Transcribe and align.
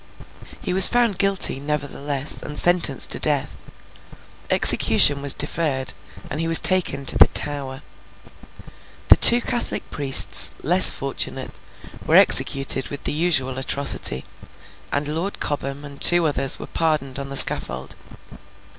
He 0.63 0.73
was 0.73 0.87
found 0.87 1.19
guilty, 1.19 1.59
nevertheless, 1.59 2.41
and 2.41 2.57
sentenced 2.57 3.11
to 3.11 3.19
death. 3.19 3.55
Execution 4.49 5.21
was 5.21 5.35
deferred, 5.35 5.93
and 6.27 6.41
he 6.41 6.47
was 6.47 6.59
taken 6.59 7.05
to 7.05 7.19
the 7.19 7.27
Tower. 7.27 7.83
The 9.09 9.15
two 9.15 9.41
Catholic 9.41 9.87
priests, 9.91 10.55
less 10.63 10.89
fortunate, 10.89 11.59
were 12.03 12.15
executed 12.15 12.87
with 12.87 13.03
the 13.03 13.13
usual 13.13 13.59
atrocity; 13.59 14.25
and 14.91 15.07
Lord 15.07 15.39
Cobham 15.39 15.85
and 15.85 16.01
two 16.01 16.25
others 16.25 16.57
were 16.57 16.65
pardoned 16.65 17.19
on 17.19 17.29
the 17.29 17.37
scaffold. 17.37 17.95